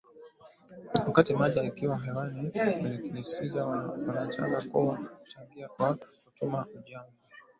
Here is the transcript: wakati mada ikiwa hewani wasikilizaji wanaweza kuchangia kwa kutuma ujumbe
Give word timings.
wakati 1.07 1.33
mada 1.33 1.63
ikiwa 1.63 1.99
hewani 1.99 2.51
wasikilizaji 3.15 3.57
wanaweza 4.41 4.97
kuchangia 5.07 5.67
kwa 5.67 5.97
kutuma 6.25 6.65
ujumbe 6.67 7.17